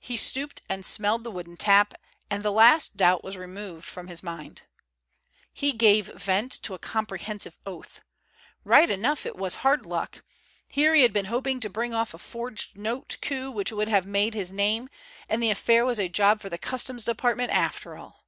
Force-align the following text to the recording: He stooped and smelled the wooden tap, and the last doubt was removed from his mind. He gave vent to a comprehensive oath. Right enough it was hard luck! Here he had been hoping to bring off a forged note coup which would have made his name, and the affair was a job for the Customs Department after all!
He 0.00 0.18
stooped 0.18 0.60
and 0.68 0.84
smelled 0.84 1.24
the 1.24 1.30
wooden 1.30 1.56
tap, 1.56 1.94
and 2.30 2.42
the 2.42 2.50
last 2.52 2.98
doubt 2.98 3.24
was 3.24 3.38
removed 3.38 3.86
from 3.86 4.08
his 4.08 4.22
mind. 4.22 4.64
He 5.50 5.72
gave 5.72 6.12
vent 6.12 6.52
to 6.62 6.74
a 6.74 6.78
comprehensive 6.78 7.56
oath. 7.64 8.02
Right 8.64 8.90
enough 8.90 9.24
it 9.24 9.36
was 9.36 9.54
hard 9.64 9.86
luck! 9.86 10.22
Here 10.68 10.94
he 10.94 11.00
had 11.00 11.14
been 11.14 11.24
hoping 11.32 11.58
to 11.60 11.70
bring 11.70 11.94
off 11.94 12.12
a 12.12 12.18
forged 12.18 12.76
note 12.76 13.16
coup 13.22 13.50
which 13.50 13.72
would 13.72 13.88
have 13.88 14.04
made 14.06 14.34
his 14.34 14.52
name, 14.52 14.90
and 15.26 15.42
the 15.42 15.48
affair 15.50 15.86
was 15.86 15.98
a 15.98 16.10
job 16.10 16.42
for 16.42 16.50
the 16.50 16.58
Customs 16.58 17.06
Department 17.06 17.50
after 17.50 17.96
all! 17.96 18.26